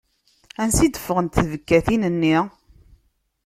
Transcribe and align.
Ansa 0.61 0.81
i 0.85 0.87
d-ffɣent 0.89 1.35
tbekkatin-nni? 1.43 2.37